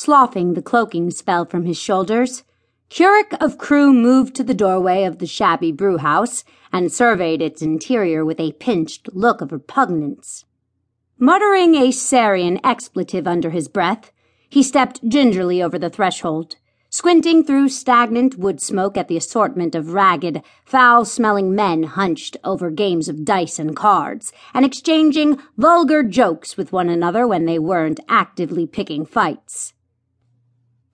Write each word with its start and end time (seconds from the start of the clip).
Sloughing 0.00 0.54
the 0.54 0.62
cloaking 0.62 1.10
spell 1.10 1.44
from 1.44 1.64
his 1.64 1.76
shoulders, 1.76 2.44
Keurig 2.88 3.34
of 3.40 3.58
Crewe 3.58 3.92
moved 3.92 4.36
to 4.36 4.44
the 4.44 4.54
doorway 4.54 5.02
of 5.02 5.18
the 5.18 5.26
shabby 5.26 5.72
brewhouse 5.72 6.44
and 6.72 6.92
surveyed 6.92 7.42
its 7.42 7.62
interior 7.62 8.24
with 8.24 8.38
a 8.38 8.52
pinched 8.52 9.12
look 9.12 9.40
of 9.40 9.50
repugnance. 9.50 10.44
Muttering 11.18 11.74
a 11.74 11.88
Sarian 11.88 12.60
expletive 12.62 13.26
under 13.26 13.50
his 13.50 13.66
breath, 13.66 14.12
he 14.48 14.62
stepped 14.62 15.02
gingerly 15.08 15.60
over 15.60 15.80
the 15.80 15.90
threshold, 15.90 16.54
squinting 16.90 17.42
through 17.42 17.68
stagnant 17.68 18.38
wood 18.38 18.62
smoke 18.62 18.96
at 18.96 19.08
the 19.08 19.16
assortment 19.16 19.74
of 19.74 19.94
ragged, 19.94 20.44
foul 20.64 21.04
smelling 21.04 21.56
men 21.56 21.82
hunched 21.82 22.36
over 22.44 22.70
games 22.70 23.08
of 23.08 23.24
dice 23.24 23.58
and 23.58 23.74
cards, 23.74 24.32
and 24.54 24.64
exchanging 24.64 25.40
vulgar 25.56 26.04
jokes 26.04 26.56
with 26.56 26.70
one 26.70 26.88
another 26.88 27.26
when 27.26 27.46
they 27.46 27.58
weren't 27.58 27.98
actively 28.08 28.64
picking 28.64 29.04
fights. 29.04 29.74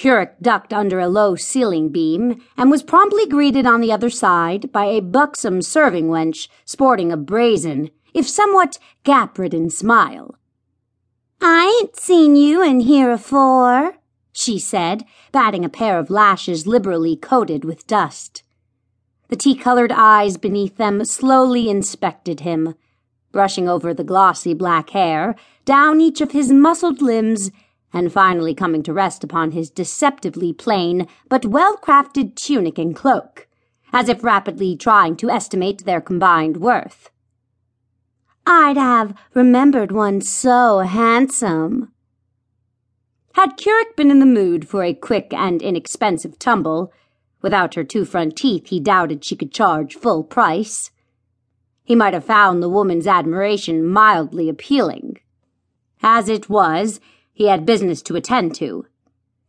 Keurig 0.00 0.30
ducked 0.40 0.72
under 0.72 0.98
a 0.98 1.08
low 1.08 1.36
ceiling 1.36 1.90
beam 1.90 2.40
and 2.56 2.70
was 2.70 2.82
promptly 2.82 3.26
greeted 3.26 3.66
on 3.66 3.82
the 3.82 3.92
other 3.92 4.08
side 4.08 4.72
by 4.72 4.86
a 4.86 5.00
buxom 5.00 5.60
serving 5.60 6.08
wench 6.08 6.48
sporting 6.64 7.12
a 7.12 7.18
brazen, 7.18 7.90
if 8.14 8.26
somewhat 8.26 8.78
gap-ridden 9.04 9.68
smile. 9.68 10.36
I 11.42 11.82
ain't 11.82 11.96
seen 11.96 12.34
you 12.34 12.62
in 12.62 12.80
here 12.80 13.10
afore, 13.10 13.98
she 14.32 14.58
said, 14.58 15.04
batting 15.32 15.66
a 15.66 15.68
pair 15.68 15.98
of 15.98 16.08
lashes 16.08 16.66
liberally 16.66 17.14
coated 17.14 17.66
with 17.66 17.86
dust. 17.86 18.42
The 19.28 19.36
tea-colored 19.36 19.92
eyes 19.92 20.38
beneath 20.38 20.78
them 20.78 21.04
slowly 21.04 21.68
inspected 21.68 22.40
him, 22.40 22.74
brushing 23.32 23.68
over 23.68 23.92
the 23.92 24.02
glossy 24.02 24.54
black 24.54 24.90
hair, 24.90 25.36
down 25.66 26.00
each 26.00 26.22
of 26.22 26.32
his 26.32 26.50
muscled 26.50 27.02
limbs, 27.02 27.50
and 27.92 28.12
finally 28.12 28.54
coming 28.54 28.82
to 28.84 28.92
rest 28.92 29.24
upon 29.24 29.50
his 29.50 29.70
deceptively 29.70 30.52
plain 30.52 31.06
but 31.28 31.46
well-crafted 31.46 32.36
tunic 32.36 32.78
and 32.78 32.94
cloak, 32.94 33.48
as 33.92 34.08
if 34.08 34.22
rapidly 34.22 34.76
trying 34.76 35.16
to 35.16 35.30
estimate 35.30 35.84
their 35.84 36.00
combined 36.00 36.58
worth. 36.58 37.10
I'd 38.46 38.76
have 38.76 39.14
remembered 39.34 39.92
one 39.92 40.20
so 40.20 40.78
handsome. 40.80 41.92
Had 43.34 43.56
Keurig 43.56 43.94
been 43.96 44.10
in 44.10 44.18
the 44.18 44.26
mood 44.26 44.68
for 44.68 44.82
a 44.82 44.94
quick 44.94 45.32
and 45.32 45.62
inexpensive 45.62 46.38
tumble, 46.38 46.92
without 47.42 47.74
her 47.74 47.84
two 47.84 48.04
front 48.04 48.36
teeth 48.36 48.68
he 48.68 48.80
doubted 48.80 49.24
she 49.24 49.36
could 49.36 49.52
charge 49.52 49.94
full 49.94 50.24
price. 50.24 50.90
He 51.84 51.94
might 51.94 52.14
have 52.14 52.24
found 52.24 52.62
the 52.62 52.68
woman's 52.68 53.06
admiration 53.06 53.86
mildly 53.86 54.48
appealing. 54.48 55.18
As 56.02 56.28
it 56.28 56.48
was, 56.48 57.00
he 57.40 57.46
had 57.46 57.64
business 57.64 58.02
to 58.02 58.16
attend 58.16 58.54
to. 58.54 58.84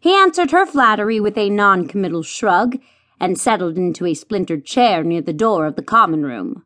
He 0.00 0.12
answered 0.12 0.50
her 0.50 0.66
flattery 0.66 1.20
with 1.20 1.38
a 1.38 1.48
non-committal 1.48 2.24
shrug 2.24 2.78
and 3.20 3.38
settled 3.38 3.78
into 3.78 4.04
a 4.06 4.14
splintered 4.14 4.64
chair 4.64 5.04
near 5.04 5.20
the 5.20 5.32
door 5.32 5.66
of 5.66 5.76
the 5.76 5.84
common 5.84 6.24
room. 6.24 6.64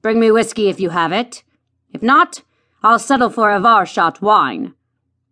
Bring 0.00 0.18
me 0.18 0.30
whiskey 0.30 0.70
if 0.70 0.80
you 0.80 0.88
have 0.88 1.12
it. 1.12 1.44
If 1.92 2.02
not, 2.02 2.42
I'll 2.82 2.98
settle 2.98 3.28
for 3.28 3.50
a 3.50 3.60
Varshat 3.60 4.22
wine. 4.22 4.72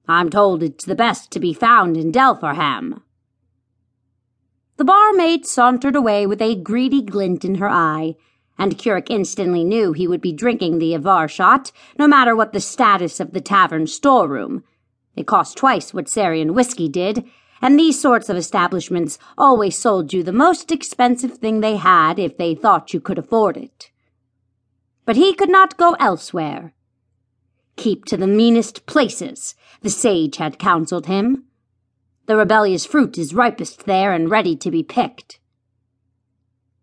I'm 0.07 0.29
told 0.29 0.63
it's 0.63 0.85
the 0.85 0.95
best 0.95 1.31
to 1.31 1.41
be 1.41 1.55
found 1.55 1.97
in 1.97 2.13
Delpharham. 2.13 3.01
The 4.77 4.85
barmaid 4.85 5.47
sauntered 5.47 5.97
away 5.97 6.27
with 6.27 6.43
a 6.43 6.55
greedy 6.55 7.01
glint 7.01 7.47
in 7.47 7.55
her 7.55 7.71
eye, 7.71 8.17
and 8.59 8.77
Keurig 8.77 9.09
instantly 9.09 9.63
knew 9.65 9.93
he 9.93 10.09
would 10.09 10.21
be 10.21 10.33
drinking 10.33 10.79
the 10.79 10.93
Avarshot, 10.93 11.71
no 11.99 12.09
matter 12.09 12.35
what 12.35 12.53
the 12.53 12.61
status 12.61 13.21
of 13.21 13.33
the 13.33 13.41
tavern 13.41 13.87
storeroom. 13.87 14.65
It 15.15 15.27
cost 15.27 15.57
twice 15.57 15.95
what 15.95 16.07
Sarian 16.07 16.53
whiskey 16.53 16.89
did, 16.89 17.25
and 17.63 17.79
these 17.79 18.01
sorts 18.01 18.29
of 18.29 18.37
establishments 18.37 19.19
always 19.37 19.77
sold 19.77 20.13
you 20.13 20.23
the 20.23 20.33
most 20.33 20.71
expensive 20.71 21.39
thing 21.39 21.61
they 21.61 21.77
had 21.77 22.19
if 22.19 22.37
they 22.37 22.55
thought 22.55 22.93
you 22.93 23.01
could 23.01 23.19
afford 23.19 23.57
it. 23.57 23.91
But 25.05 25.17
he 25.17 25.35
could 25.35 25.51
not 25.51 25.77
go 25.77 25.97
elsewhere. 25.99 26.75
Keep 27.77 28.05
to 28.07 28.17
the 28.17 28.27
meanest 28.27 28.87
places, 28.87 29.55
the 29.83 29.91
sage 29.91 30.37
had 30.37 30.59
counseled 30.59 31.07
him. 31.07 31.45
The 32.27 32.37
rebellious 32.37 32.85
fruit 32.85 33.17
is 33.17 33.33
ripest 33.33 33.87
there 33.87 34.13
and 34.13 34.31
ready 34.31 34.55
to 34.57 34.71
be 34.71 34.83
picked. 34.83 35.39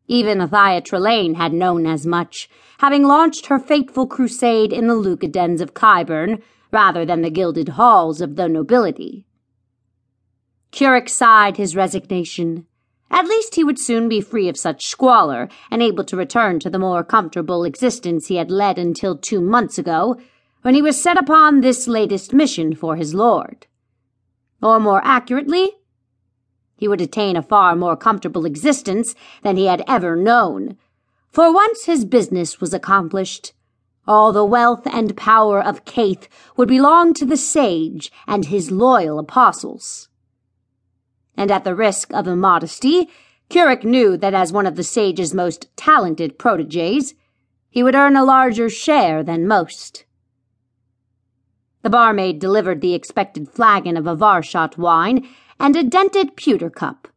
Even 0.07 0.39
Athaya 0.39 0.81
Trelane 0.81 1.35
had 1.35 1.53
known 1.53 1.87
as 1.87 2.05
much, 2.05 2.49
having 2.79 3.03
launched 3.03 3.47
her 3.47 3.57
fateful 3.57 4.05
crusade 4.05 4.71
in 4.71 4.87
the 4.87 4.95
Luca 4.95 5.27
dens 5.27 5.61
of 5.61 5.73
Kyburn 5.73 6.41
rather 6.71 7.05
than 7.05 7.21
the 7.21 7.29
gilded 7.29 7.69
halls 7.69 8.21
of 8.21 8.35
the 8.35 8.47
nobility. 8.47 9.25
Keurig 10.71 11.09
sighed 11.09 11.57
his 11.57 11.75
resignation. 11.75 12.67
At 13.09 13.27
least 13.27 13.55
he 13.55 13.63
would 13.63 13.79
soon 13.79 14.09
be 14.09 14.19
free 14.19 14.49
of 14.49 14.57
such 14.57 14.87
squalor 14.87 15.47
and 15.71 15.81
able 15.81 16.03
to 16.03 16.17
return 16.17 16.59
to 16.59 16.69
the 16.69 16.79
more 16.79 17.03
comfortable 17.03 17.63
existence 17.63 18.27
he 18.27 18.35
had 18.35 18.51
led 18.51 18.77
until 18.77 19.17
two 19.17 19.41
months 19.41 19.77
ago, 19.77 20.17
when 20.63 20.75
he 20.75 20.81
was 20.81 21.01
set 21.01 21.17
upon 21.17 21.61
this 21.61 21.87
latest 21.87 22.33
mission 22.33 22.75
for 22.75 22.95
his 22.95 23.13
lord. 23.13 23.67
Or 24.61 24.79
more 24.79 25.01
accurately, 25.03 25.71
he 26.75 26.87
would 26.87 27.01
attain 27.01 27.35
a 27.35 27.41
far 27.41 27.75
more 27.75 27.95
comfortable 27.95 28.45
existence 28.45 29.15
than 29.41 29.57
he 29.57 29.65
had 29.65 29.83
ever 29.87 30.15
known. 30.15 30.77
For 31.29 31.53
once 31.53 31.85
his 31.85 32.05
business 32.05 32.61
was 32.61 32.73
accomplished, 32.73 33.53
all 34.07 34.31
the 34.31 34.45
wealth 34.45 34.85
and 34.85 35.17
power 35.17 35.61
of 35.61 35.85
Caithe 35.85 36.27
would 36.57 36.67
belong 36.67 37.13
to 37.15 37.25
the 37.25 37.37
sage 37.37 38.11
and 38.27 38.45
his 38.45 38.71
loyal 38.71 39.19
apostles 39.19 40.09
and 41.37 41.51
at 41.51 41.63
the 41.63 41.75
risk 41.75 42.13
of 42.13 42.27
immodesty, 42.27 43.09
Keurig 43.49 43.83
knew 43.83 44.17
that 44.17 44.33
as 44.33 44.51
one 44.51 44.65
of 44.65 44.75
the 44.75 44.83
sage's 44.83 45.33
most 45.33 45.67
talented 45.75 46.39
proteges, 46.39 47.13
he 47.69 47.83
would 47.83 47.95
earn 47.95 48.15
a 48.15 48.23
larger 48.23 48.69
share 48.69 49.23
than 49.23 49.47
most. 49.47 50.04
The 51.85 51.91
barmaid 51.91 52.39
delivered 52.39 52.81
the 52.81 52.95
expected 52.95 53.47
flagon 53.47 53.95
of 53.95 54.07
a 54.07 54.15
Varshat 54.15 54.75
wine 54.75 55.29
and 55.59 55.75
a 55.75 55.83
dented 55.83 56.35
pewter 56.35 56.71
cup, 56.71 57.07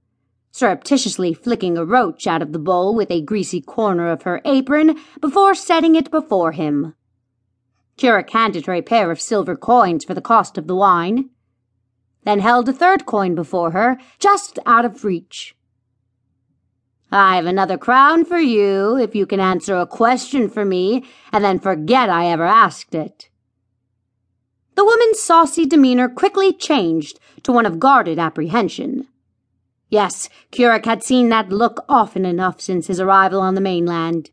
surreptitiously 0.51 1.33
flicking 1.33 1.79
a 1.79 1.87
roach 1.87 2.27
out 2.27 2.43
of 2.43 2.53
the 2.53 2.59
bowl 2.59 2.95
with 2.95 3.11
a 3.11 3.23
greasy 3.23 3.63
corner 3.63 4.11
of 4.11 4.25
her 4.25 4.43
apron 4.45 5.01
before 5.23 5.55
setting 5.55 5.95
it 5.95 6.11
before 6.11 6.53
him. 6.53 6.95
Keurig 7.97 8.29
handed 8.29 8.67
her 8.67 8.75
a 8.75 8.83
pair 8.83 9.11
of 9.11 9.23
silver 9.23 9.57
coins 9.57 10.05
for 10.05 10.13
the 10.13 10.21
cost 10.21 10.59
of 10.59 10.67
the 10.67 10.77
wine 10.77 11.31
then 12.25 12.41
held 12.41 12.69
a 12.69 12.75
third 12.75 13.07
coin 13.07 13.35
before 13.35 13.71
her, 13.71 13.99
just 14.19 14.59
out 14.67 14.85
of 14.85 15.03
reach. 15.03 15.57
I've 17.11 17.47
another 17.47 17.79
crown 17.79 18.27
for 18.27 18.39
you 18.39 18.99
if 18.99 19.15
you 19.15 19.25
can 19.25 19.41
answer 19.41 19.79
a 19.79 19.87
question 19.87 20.51
for 20.51 20.67
me 20.67 21.05
and 21.33 21.43
then 21.43 21.59
forget 21.59 22.11
I 22.11 22.27
ever 22.27 22.45
asked 22.45 22.95
it. 22.95 23.28
The 24.79 24.85
woman's 24.85 25.19
saucy 25.19 25.67
demeanor 25.67 26.09
quickly 26.09 26.53
changed 26.53 27.19
to 27.43 27.51
one 27.51 27.67
of 27.67 27.81
guarded 27.81 28.17
apprehension. 28.21 29.09
Yes, 29.89 30.29
Keurig 30.53 30.85
had 30.85 31.03
seen 31.03 31.31
that 31.31 31.49
look 31.49 31.85
often 31.89 32.25
enough 32.25 32.61
since 32.61 32.87
his 32.87 33.01
arrival 33.01 33.41
on 33.41 33.57
the 33.57 33.61
mainland. 33.61 34.31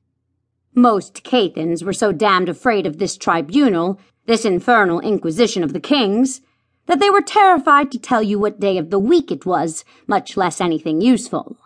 Most 0.76 1.24
Caithans 1.24 1.82
were 1.82 1.94
so 1.94 2.12
damned 2.12 2.48
afraid 2.48 2.86
of 2.86 3.00
this 3.00 3.18
tribunal, 3.18 4.00
this 4.28 4.46
infernal 4.46 5.00
inquisition 5.00 5.64
of 5.64 5.74
the 5.74 5.80
kings, 5.80 6.42
that 6.86 7.00
they 7.00 7.10
were 7.10 7.24
terrified 7.24 7.92
to 7.92 7.98
tell 7.98 8.22
you 8.22 8.38
what 8.38 8.60
day 8.60 8.78
of 8.78 8.92
the 8.92 9.00
week 9.00 9.32
it 9.32 9.48
was, 9.48 9.84
much 10.06 10.38
less 10.38 10.62
anything 10.62 11.02
useful. 11.02 11.58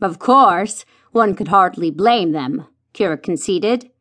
Of 0.00 0.18
course, 0.18 0.84
one 1.12 1.36
could 1.36 1.46
hardly 1.46 1.92
blame 1.92 2.32
them, 2.32 2.66
Keurig 2.94 3.22
conceded. 3.22 3.91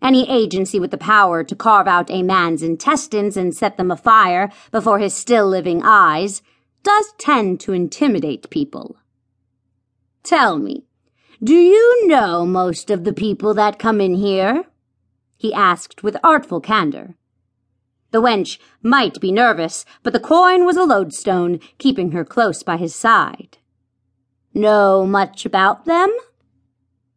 Any 0.00 0.28
agency 0.30 0.78
with 0.78 0.90
the 0.90 0.98
power 0.98 1.42
to 1.42 1.56
carve 1.56 1.88
out 1.88 2.10
a 2.10 2.22
man's 2.22 2.62
intestines 2.62 3.36
and 3.36 3.54
set 3.54 3.76
them 3.76 3.90
afire 3.90 4.50
before 4.70 4.98
his 4.98 5.14
still 5.14 5.48
living 5.48 5.82
eyes 5.84 6.42
does 6.82 7.12
tend 7.18 7.60
to 7.60 7.72
intimidate 7.72 8.50
people. 8.50 8.96
Tell 10.22 10.58
me, 10.58 10.84
do 11.42 11.54
you 11.54 12.06
know 12.06 12.44
most 12.44 12.90
of 12.90 13.04
the 13.04 13.12
people 13.12 13.54
that 13.54 13.78
come 13.78 14.00
in 14.00 14.14
here? 14.14 14.64
he 15.36 15.54
asked 15.54 16.02
with 16.02 16.16
artful 16.22 16.60
candor. 16.60 17.14
The 18.10 18.22
wench 18.22 18.58
might 18.82 19.20
be 19.20 19.30
nervous, 19.30 19.84
but 20.02 20.12
the 20.12 20.20
coin 20.20 20.64
was 20.64 20.76
a 20.76 20.84
lodestone, 20.84 21.60
keeping 21.78 22.12
her 22.12 22.24
close 22.24 22.62
by 22.62 22.76
his 22.76 22.94
side. 22.94 23.58
Know 24.54 25.06
much 25.06 25.44
about 25.44 25.84
them? 25.84 26.10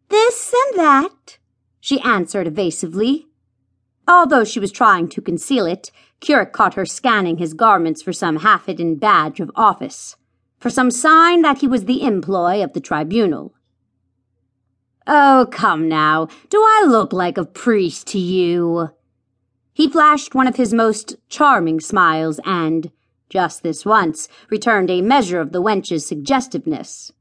This 0.09 0.53
and 0.53 0.79
that, 0.79 1.37
she 1.81 1.99
answered 2.01 2.47
evasively. 2.47 3.27
Although 4.07 4.45
she 4.45 4.59
was 4.59 4.71
trying 4.71 5.09
to 5.09 5.21
conceal 5.21 5.65
it, 5.65 5.91
Keurig 6.21 6.53
caught 6.53 6.75
her 6.75 6.85
scanning 6.85 7.37
his 7.37 7.53
garments 7.53 8.01
for 8.01 8.13
some 8.13 8.37
half-hidden 8.37 8.95
badge 8.95 9.39
of 9.39 9.51
office, 9.55 10.15
for 10.59 10.69
some 10.69 10.91
sign 10.91 11.41
that 11.41 11.59
he 11.59 11.67
was 11.67 11.85
the 11.85 12.03
employ 12.03 12.63
of 12.63 12.73
the 12.73 12.79
tribunal. 12.79 13.53
Oh, 15.07 15.47
come 15.51 15.89
now, 15.89 16.27
do 16.49 16.59
I 16.59 16.85
look 16.87 17.11
like 17.11 17.37
a 17.37 17.45
priest 17.45 18.07
to 18.07 18.19
you? 18.19 18.89
He 19.73 19.89
flashed 19.89 20.35
one 20.35 20.47
of 20.47 20.57
his 20.57 20.73
most 20.73 21.15
charming 21.27 21.79
smiles 21.79 22.39
and, 22.45 22.91
just 23.29 23.63
this 23.63 23.85
once, 23.85 24.27
returned 24.51 24.91
a 24.91 25.01
measure 25.01 25.39
of 25.39 25.51
the 25.51 25.61
wench's 25.61 26.05
suggestiveness. 26.05 27.11